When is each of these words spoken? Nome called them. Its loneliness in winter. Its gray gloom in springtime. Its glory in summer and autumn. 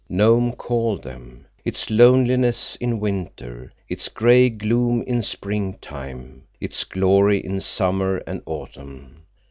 Nome 0.09 0.53
called 0.53 1.03
them. 1.03 1.45
Its 1.63 1.91
loneliness 1.91 2.75
in 2.77 2.99
winter. 2.99 3.71
Its 3.87 4.09
gray 4.09 4.49
gloom 4.49 5.03
in 5.03 5.21
springtime. 5.21 6.41
Its 6.59 6.83
glory 6.85 7.37
in 7.45 7.61
summer 7.61 8.17
and 8.25 8.41
autumn. 8.47 9.27